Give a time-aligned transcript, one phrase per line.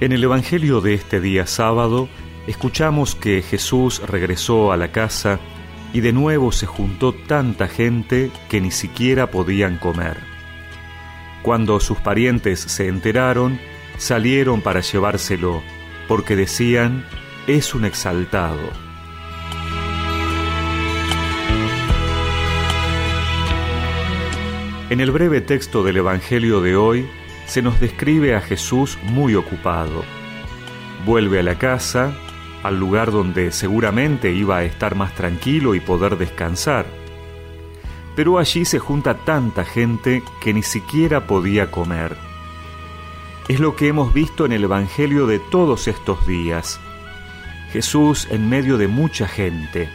[0.00, 2.08] En el Evangelio de este día sábado
[2.46, 5.40] escuchamos que Jesús regresó a la casa
[5.92, 10.18] y de nuevo se juntó tanta gente que ni siquiera podían comer.
[11.42, 13.58] Cuando sus parientes se enteraron,
[13.96, 15.64] salieron para llevárselo,
[16.06, 17.04] porque decían,
[17.48, 18.70] es un exaltado.
[24.90, 27.08] En el breve texto del Evangelio de hoy,
[27.48, 30.04] se nos describe a Jesús muy ocupado.
[31.06, 32.12] Vuelve a la casa,
[32.62, 36.84] al lugar donde seguramente iba a estar más tranquilo y poder descansar.
[38.14, 42.16] Pero allí se junta tanta gente que ni siquiera podía comer.
[43.48, 46.78] Es lo que hemos visto en el Evangelio de todos estos días.
[47.72, 49.88] Jesús en medio de mucha gente.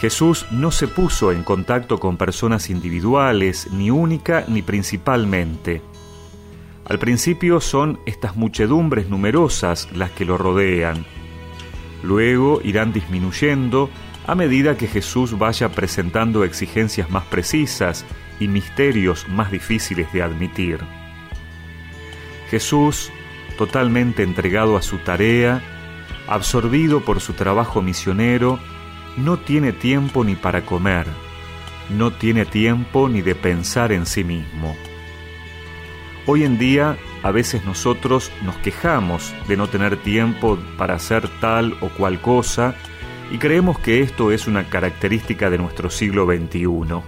[0.00, 5.82] Jesús no se puso en contacto con personas individuales, ni única ni principalmente.
[6.88, 11.04] Al principio son estas muchedumbres numerosas las que lo rodean.
[12.02, 13.90] Luego irán disminuyendo
[14.26, 18.04] a medida que Jesús vaya presentando exigencias más precisas
[18.38, 20.78] y misterios más difíciles de admitir.
[22.50, 23.10] Jesús,
[23.58, 25.62] totalmente entregado a su tarea,
[26.28, 28.60] absorbido por su trabajo misionero,
[29.16, 31.06] no tiene tiempo ni para comer,
[31.90, 34.76] no tiene tiempo ni de pensar en sí mismo.
[36.28, 41.76] Hoy en día a veces nosotros nos quejamos de no tener tiempo para hacer tal
[41.80, 42.74] o cual cosa
[43.30, 47.00] y creemos que esto es una característica de nuestro siglo XXI.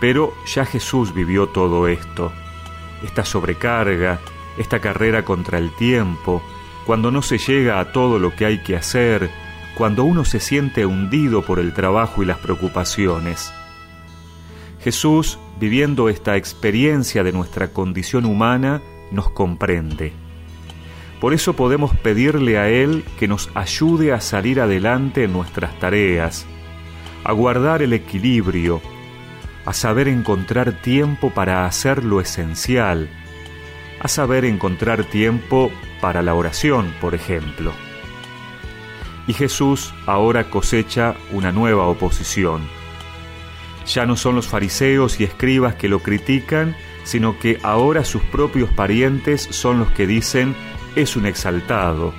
[0.00, 2.32] Pero ya Jesús vivió todo esto,
[3.04, 4.18] esta sobrecarga,
[4.58, 6.42] esta carrera contra el tiempo,
[6.86, 9.30] cuando no se llega a todo lo que hay que hacer,
[9.76, 13.52] cuando uno se siente hundido por el trabajo y las preocupaciones.
[14.82, 20.12] Jesús, viviendo esta experiencia de nuestra condición humana, nos comprende.
[21.20, 26.46] Por eso podemos pedirle a Él que nos ayude a salir adelante en nuestras tareas,
[27.24, 28.80] a guardar el equilibrio,
[29.66, 33.10] a saber encontrar tiempo para hacer lo esencial,
[34.00, 37.72] a saber encontrar tiempo para la oración, por ejemplo.
[39.26, 42.79] Y Jesús ahora cosecha una nueva oposición
[43.86, 48.70] ya no son los fariseos y escribas que lo critican, sino que ahora sus propios
[48.70, 50.54] parientes son los que dicen
[50.96, 52.12] es un exaltado,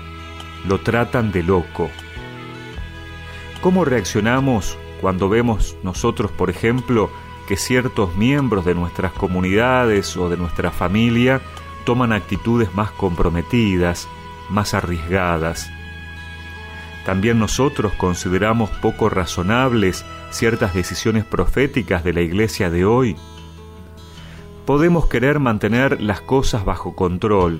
[0.65, 1.89] lo tratan de loco.
[3.61, 7.09] ¿Cómo reaccionamos cuando vemos nosotros, por ejemplo,
[7.47, 11.41] que ciertos miembros de nuestras comunidades o de nuestra familia
[11.85, 14.07] toman actitudes más comprometidas,
[14.49, 15.69] más arriesgadas?
[17.05, 23.15] También nosotros consideramos poco razonables ciertas decisiones proféticas de la iglesia de hoy.
[24.65, 27.59] Podemos querer mantener las cosas bajo control,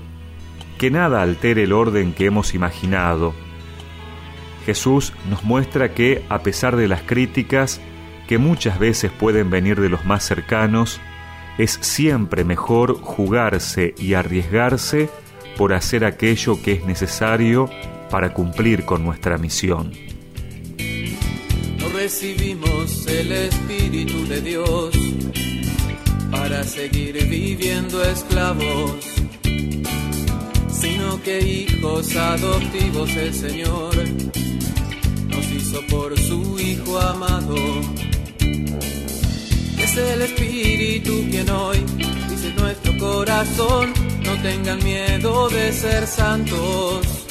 [0.78, 3.34] que nada altere el orden que hemos imaginado.
[4.64, 7.80] Jesús nos muestra que, a pesar de las críticas,
[8.28, 11.00] que muchas veces pueden venir de los más cercanos,
[11.58, 15.10] es siempre mejor jugarse y arriesgarse
[15.56, 17.68] por hacer aquello que es necesario
[18.12, 19.90] para cumplir con nuestra misión.
[21.78, 24.94] No recibimos el Espíritu de Dios
[26.30, 28.96] para seguir viviendo esclavos,
[30.70, 33.94] sino que hijos adoptivos el Señor
[35.28, 37.56] nos hizo por su Hijo amado.
[39.78, 41.78] Es el Espíritu quien hoy
[42.28, 47.21] dice nuestro corazón, no tengan miedo de ser santos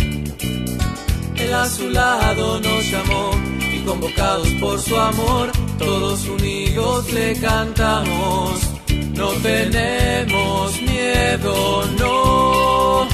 [1.54, 3.32] a su lado nos llamó
[3.74, 8.72] y convocados por su amor, todos unidos le cantamos.
[9.14, 13.06] No tenemos miedo, no,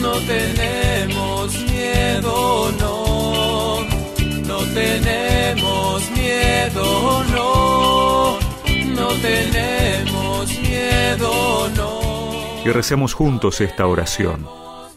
[0.00, 3.80] no tenemos miedo, no,
[4.46, 8.38] no tenemos miedo, no,
[8.94, 12.62] no tenemos miedo, no.
[12.64, 14.46] Y recemos juntos esta oración.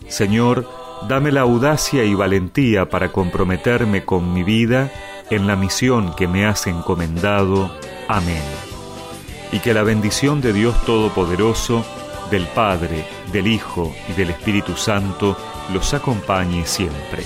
[0.08, 0.68] Señor,
[1.08, 4.92] Dame la audacia y valentía para comprometerme con mi vida
[5.30, 7.72] en la misión que me has encomendado.
[8.08, 8.44] Amén.
[9.52, 11.86] Y que la bendición de Dios Todopoderoso,
[12.30, 15.36] del Padre, del Hijo y del Espíritu Santo
[15.74, 17.24] los acompañe siempre.